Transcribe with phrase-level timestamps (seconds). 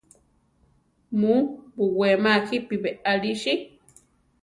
[1.19, 1.35] Mu
[1.89, 3.53] buwéma jípi beʼalí si.